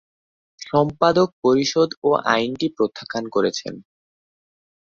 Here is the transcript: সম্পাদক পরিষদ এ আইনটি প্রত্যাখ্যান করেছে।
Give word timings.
সম্পাদক 0.61 1.29
পরিষদ 1.43 1.89
এ 2.01 2.31
আইনটি 2.33 2.67
প্রত্যাখ্যান 2.77 3.25
করেছে। 3.35 3.65